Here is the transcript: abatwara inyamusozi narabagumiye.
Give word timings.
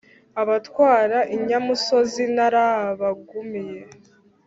abatwara 0.41 1.17
inyamusozi 1.35 2.23
narabagumiye. 2.35 3.81